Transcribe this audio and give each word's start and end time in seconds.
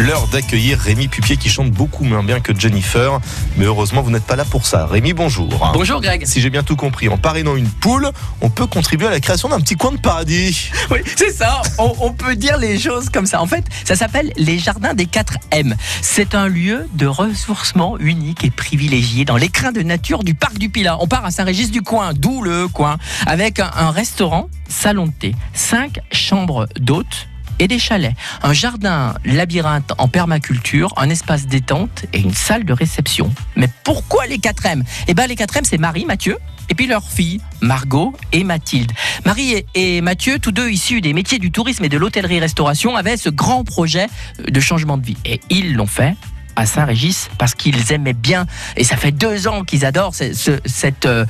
L'heure 0.00 0.26
d'accueillir 0.26 0.80
Rémi 0.80 1.06
Pupier 1.06 1.36
qui 1.36 1.48
chante 1.48 1.70
beaucoup 1.70 2.02
moins 2.02 2.24
bien 2.24 2.40
que 2.40 2.52
Jennifer. 2.58 3.20
Mais 3.56 3.64
heureusement, 3.64 4.02
vous 4.02 4.10
n'êtes 4.10 4.24
pas 4.24 4.34
là 4.34 4.44
pour 4.44 4.66
ça. 4.66 4.86
Rémi, 4.86 5.12
bonjour. 5.12 5.70
Bonjour 5.72 6.00
Greg. 6.00 6.26
Si 6.26 6.40
j'ai 6.40 6.50
bien 6.50 6.64
tout 6.64 6.74
compris, 6.74 7.08
en 7.08 7.16
parrainant 7.16 7.54
une 7.54 7.68
poule, 7.68 8.10
on 8.40 8.50
peut 8.50 8.66
contribuer 8.66 9.06
à 9.06 9.10
la 9.10 9.20
création 9.20 9.48
d'un 9.48 9.60
petit 9.60 9.76
coin 9.76 9.92
de 9.92 9.98
paradis. 9.98 10.72
Oui, 10.90 10.98
c'est 11.16 11.30
ça. 11.30 11.62
On, 11.78 11.94
on 12.00 12.12
peut 12.12 12.34
dire 12.34 12.58
les 12.58 12.78
choses 12.78 13.08
comme 13.08 13.24
ça. 13.26 13.40
En 13.40 13.46
fait, 13.46 13.64
ça 13.84 13.94
s'appelle 13.94 14.32
les 14.36 14.58
jardins 14.58 14.94
des 14.94 15.06
4 15.06 15.34
M. 15.52 15.76
C'est 16.02 16.34
un 16.34 16.48
lieu 16.48 16.88
de 16.94 17.06
ressourcement 17.06 17.96
unique 17.98 18.44
et 18.44 18.50
privilégié 18.50 19.24
dans 19.24 19.36
l'écrin 19.36 19.70
de 19.70 19.82
nature 19.82 20.24
du 20.24 20.34
parc 20.34 20.58
du 20.58 20.70
Pilat. 20.70 20.98
On 21.00 21.06
part 21.06 21.24
à 21.24 21.30
Saint-Régis-du-Coin, 21.30 22.14
d'où 22.14 22.42
le 22.42 22.66
coin, 22.66 22.98
avec 23.26 23.60
un, 23.60 23.70
un 23.76 23.92
restaurant, 23.92 24.48
salon 24.68 25.06
de 25.06 25.12
thé, 25.12 25.34
5 25.54 26.00
chambres 26.10 26.66
d'hôtes 26.78 27.28
et 27.58 27.68
des 27.68 27.78
chalets, 27.78 28.14
un 28.42 28.52
jardin 28.52 29.14
labyrinthe 29.24 29.92
en 29.98 30.08
permaculture, 30.08 30.92
un 30.96 31.08
espace 31.10 31.46
détente 31.46 32.04
et 32.12 32.20
une 32.20 32.34
salle 32.34 32.64
de 32.64 32.72
réception. 32.72 33.32
Mais 33.56 33.68
pourquoi 33.84 34.26
les 34.26 34.38
4 34.38 34.66
M? 34.66 34.84
Eh 35.08 35.14
bien 35.14 35.26
les 35.26 35.36
4 35.36 35.56
M 35.58 35.64
c'est 35.64 35.78
Marie, 35.78 36.04
Mathieu 36.04 36.38
et 36.70 36.74
puis 36.74 36.86
leurs 36.86 37.06
filles, 37.10 37.40
Margot 37.60 38.14
et 38.32 38.42
Mathilde. 38.42 38.90
Marie 39.26 39.64
et- 39.74 40.00
Mathieu, 40.00 40.38
tous 40.38 40.50
deux 40.52 40.70
issus 40.70 41.00
des 41.02 41.12
métiers 41.12 41.38
du 41.38 41.50
tourisme 41.52 41.84
et 41.84 41.90
de 41.90 41.98
l'hôtellerie-restauration, 41.98 42.96
avaient 42.96 43.18
ce 43.18 43.28
grand 43.28 43.64
projet 43.64 44.06
de 44.48 44.60
changement 44.60 44.96
de 44.96 45.04
vie. 45.04 45.16
Et 45.26 45.40
ils 45.50 45.74
l'ont 45.74 45.86
fait 45.86 46.14
à 46.56 46.64
Saint-Régis 46.66 47.28
parce 47.36 47.54
qu'ils 47.54 47.92
aimaient 47.92 48.12
bien, 48.14 48.46
et 48.76 48.84
ça 48.84 48.96
fait 48.96 49.10
deux 49.12 49.46
ans 49.46 49.62
qu'ils 49.64 49.84
adorent 49.84 50.14
ce, 50.14 50.32
ce- 50.32 50.90
euh, 51.06 51.26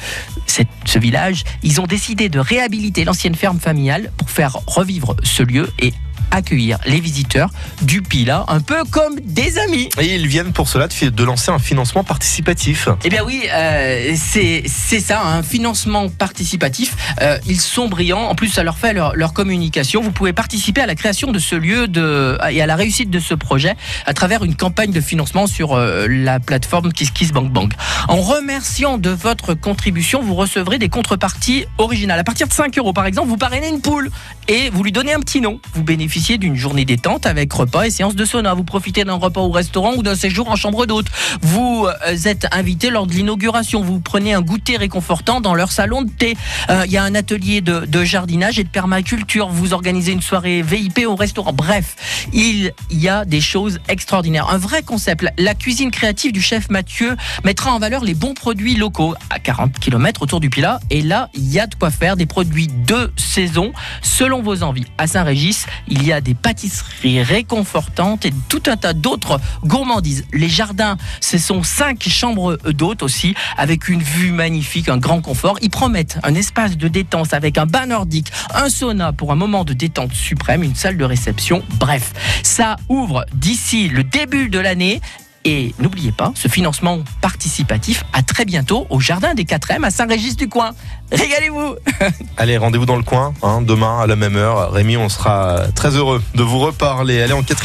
village, 0.96 1.42
ils 1.64 1.80
ont 1.80 1.86
décidé 1.86 2.28
de 2.28 2.38
réhabiliter 2.38 3.04
l'ancienne 3.04 3.34
ferme 3.34 3.58
familiale 3.58 4.12
pour 4.16 4.30
faire 4.30 4.52
revivre 4.66 5.16
ce 5.24 5.42
lieu 5.42 5.72
et 5.80 5.92
accueillir 6.34 6.78
les 6.86 7.00
visiteurs 7.00 7.50
du 7.82 8.02
Pila, 8.02 8.44
un 8.48 8.60
peu 8.60 8.84
comme 8.90 9.18
des 9.20 9.58
amis. 9.58 9.88
Et 10.00 10.14
ils 10.14 10.26
viennent 10.26 10.52
pour 10.52 10.68
cela 10.68 10.88
de, 10.88 11.24
lancer 11.24 11.50
un 11.50 11.58
financement 11.58 12.04
participatif. 12.04 12.88
Eh 13.04 13.08
bien 13.08 13.24
oui, 13.24 13.44
euh, 13.52 14.14
c'est 14.16 14.64
c'est 14.66 15.00
ça, 15.00 15.22
un 15.22 15.42
financement 15.42 16.08
participatif. 16.08 16.94
Euh, 17.22 17.38
ils 17.46 17.60
sont 17.60 17.88
brillants. 17.88 18.28
En 18.28 18.34
plus, 18.34 18.48
ça 18.48 18.62
leur 18.62 18.76
fait 18.76 18.92
leur, 18.92 19.14
leur 19.16 19.32
communication. 19.32 20.02
Vous 20.02 20.10
pouvez 20.10 20.32
participer 20.32 20.80
à 20.80 20.86
la 20.86 20.94
création 20.94 21.32
de 21.32 21.38
ce 21.38 21.54
lieu 21.54 21.88
de, 21.88 22.36
et 22.50 22.60
à 22.60 22.66
la 22.66 22.76
réussite 22.76 23.10
de 23.10 23.20
ce 23.20 23.34
projet 23.34 23.76
à 24.06 24.14
travers 24.14 24.44
une 24.44 24.56
campagne 24.56 24.90
de 24.90 25.00
financement 25.00 25.46
sur 25.46 25.74
euh, 25.74 26.06
la 26.08 26.40
plateforme 26.40 26.92
KissKissBankBank. 26.92 27.72
En 28.08 28.16
remerciant 28.16 28.98
de 28.98 29.10
votre 29.10 29.54
contribution, 29.54 30.22
vous 30.22 30.34
recevrez 30.34 30.78
des 30.78 30.88
contreparties 30.88 31.66
originales. 31.78 32.18
À 32.18 32.24
partir 32.24 32.48
de 32.48 32.52
5 32.52 32.76
euros, 32.78 32.92
par 32.92 33.06
exemple, 33.06 33.28
vous 33.28 33.36
parrainez 33.36 33.68
une 33.68 33.80
poule 33.80 34.10
et 34.48 34.70
vous 34.70 34.82
lui 34.82 34.92
donnez 34.92 35.12
un 35.12 35.20
petit 35.20 35.40
nom. 35.40 35.60
Vous 35.74 35.84
bénéficiez 35.84 36.23
d'une 36.32 36.56
journée 36.56 36.84
détente 36.86 37.26
avec 37.26 37.52
repas 37.52 37.84
et 37.84 37.90
séance 37.90 38.14
de 38.16 38.24
sauna. 38.24 38.54
Vous 38.54 38.64
profitez 38.64 39.04
d'un 39.04 39.14
repas 39.14 39.42
au 39.42 39.50
restaurant 39.50 39.92
ou 39.96 40.02
d'un 40.02 40.14
séjour 40.14 40.48
en 40.48 40.56
chambre 40.56 40.86
d'hôte. 40.86 41.06
Vous 41.42 41.86
euh, 41.86 42.16
êtes 42.24 42.46
invité 42.50 42.88
lors 42.90 43.06
de 43.06 43.12
l'inauguration. 43.12 43.82
Vous 43.82 44.00
prenez 44.00 44.32
un 44.32 44.40
goûter 44.40 44.76
réconfortant 44.78 45.40
dans 45.42 45.54
leur 45.54 45.70
salon 45.70 46.02
de 46.02 46.10
thé. 46.10 46.34
Euh, 46.70 46.84
Il 46.86 46.92
y 46.92 46.96
a 46.96 47.02
un 47.04 47.14
atelier 47.14 47.60
de, 47.60 47.80
de 47.86 48.04
jardinage 48.04 48.58
et 48.58 48.64
de 48.64 48.68
permaculture. 48.68 49.48
Vous 49.48 49.74
organisez 49.74 50.12
une 50.12 50.22
soirée 50.22 50.62
VIP 50.62 51.00
au 51.06 51.14
restaurant. 51.14 51.52
Bref, 51.52 51.94
il 52.32 52.72
y 52.90 53.08
a 53.08 53.24
des 53.26 53.40
choses 53.42 53.78
extraordinaires. 53.88 54.48
Un 54.50 54.58
vrai 54.58 54.82
concept. 54.82 55.26
La- 55.38 55.54
cuisine 55.54 55.90
créative 55.90 56.32
du 56.32 56.42
chef 56.42 56.68
Mathieu 56.70 57.16
mettra 57.44 57.72
en 57.72 57.78
valeur 57.78 58.02
les 58.04 58.14
bons 58.14 58.34
produits 58.34 58.74
locaux 58.76 59.14
à 59.30 59.38
40 59.38 59.78
km 59.78 60.22
autour 60.22 60.40
du 60.40 60.50
Pilat. 60.50 60.80
Et 60.90 61.02
là, 61.02 61.28
il 61.34 61.46
y 61.52 61.60
a 61.60 61.66
de 61.66 61.74
quoi 61.74 61.90
faire 61.90 62.16
des 62.16 62.26
produits 62.26 62.68
de 62.86 63.12
saison 63.16 63.72
selon 64.02 64.42
vos 64.42 64.62
envies. 64.62 64.86
À 64.98 65.06
Saint-Régis, 65.06 65.66
il 65.88 66.04
y 66.04 66.12
a 66.12 66.13
des 66.20 66.34
pâtisseries 66.34 67.22
réconfortantes 67.22 68.26
et 68.26 68.32
tout 68.48 68.62
un 68.66 68.76
tas 68.76 68.92
d'autres 68.92 69.40
gourmandises. 69.64 70.24
Les 70.32 70.48
jardins, 70.48 70.96
ce 71.20 71.38
sont 71.38 71.62
cinq 71.62 72.08
chambres 72.08 72.56
d'hôtes 72.70 73.02
aussi, 73.02 73.34
avec 73.56 73.88
une 73.88 74.02
vue 74.02 74.30
magnifique, 74.30 74.88
un 74.88 74.98
grand 74.98 75.20
confort. 75.20 75.58
Ils 75.62 75.70
promettent 75.70 76.18
un 76.22 76.34
espace 76.34 76.76
de 76.76 76.88
détente 76.88 77.34
avec 77.34 77.58
un 77.58 77.66
bain 77.66 77.86
nordique, 77.86 78.30
un 78.54 78.68
sauna 78.68 79.12
pour 79.12 79.32
un 79.32 79.36
moment 79.36 79.64
de 79.64 79.72
détente 79.72 80.12
suprême, 80.12 80.62
une 80.62 80.74
salle 80.74 80.96
de 80.96 81.04
réception. 81.04 81.62
Bref, 81.78 82.12
ça 82.42 82.76
ouvre 82.88 83.24
d'ici 83.34 83.88
le 83.88 84.04
début 84.04 84.48
de 84.48 84.58
l'année. 84.58 85.00
Et 85.46 85.74
n'oubliez 85.78 86.10
pas, 86.10 86.32
ce 86.34 86.48
financement 86.48 87.00
participatif, 87.20 88.02
à 88.14 88.22
très 88.22 88.46
bientôt 88.46 88.86
au 88.88 88.98
Jardin 88.98 89.34
des 89.34 89.44
4M 89.44 89.84
à 89.84 89.90
Saint-Régis-du-Coin. 89.90 90.70
Régalez-vous 91.12 91.74
Allez, 92.38 92.56
rendez-vous 92.56 92.86
dans 92.86 92.96
le 92.96 93.02
coin, 93.02 93.34
hein, 93.42 93.60
demain 93.60 94.00
à 94.00 94.06
la 94.06 94.16
même 94.16 94.36
heure. 94.36 94.72
Rémi, 94.72 94.96
on 94.96 95.10
sera 95.10 95.66
très 95.74 95.96
heureux 95.96 96.22
de 96.34 96.42
vous 96.42 96.58
reparler. 96.60 97.20
Allez, 97.20 97.34
en 97.34 97.42
quatrième. 97.42 97.62